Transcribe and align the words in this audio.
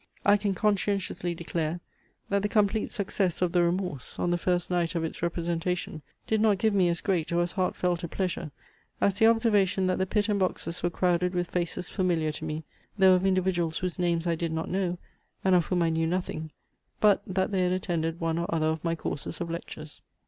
I 0.25 0.35
can 0.35 0.55
conscientiously 0.55 1.35
declare, 1.35 1.79
that 2.29 2.41
the 2.41 2.49
complete 2.49 2.89
success 2.89 3.39
of 3.39 3.51
the 3.51 3.61
REMORSE 3.61 4.17
on 4.17 4.31
the 4.31 4.37
first 4.39 4.71
night 4.71 4.95
of 4.95 5.03
its 5.03 5.21
representation 5.21 6.01
did 6.25 6.41
not 6.41 6.57
give 6.57 6.73
me 6.73 6.89
as 6.89 7.01
great 7.01 7.31
or 7.31 7.43
as 7.43 7.51
heart 7.51 7.75
felt 7.75 8.03
a 8.03 8.07
pleasure, 8.07 8.49
as 8.99 9.19
the 9.19 9.27
observation 9.27 9.85
that 9.85 9.99
the 9.99 10.07
pit 10.07 10.27
and 10.27 10.39
boxes 10.39 10.81
were 10.81 10.89
crowded 10.89 11.35
with 11.35 11.51
faces 11.51 11.87
familiar 11.87 12.31
to 12.31 12.45
me, 12.45 12.63
though 12.97 13.13
of 13.13 13.27
individuals 13.27 13.77
whose 13.77 13.99
names 13.99 14.25
I 14.25 14.33
did 14.33 14.51
not 14.51 14.71
know, 14.71 14.97
and 15.45 15.53
of 15.53 15.65
whom 15.67 15.83
I 15.83 15.89
knew 15.91 16.07
nothing, 16.07 16.49
but 16.99 17.21
that 17.27 17.51
they 17.51 17.59
had 17.61 17.71
attended 17.71 18.19
one 18.19 18.39
or 18.39 18.47
other 18.49 18.69
of 18.69 18.83
my 18.83 18.95
courses 18.95 19.39
of 19.39 19.51
lectures. 19.51 20.01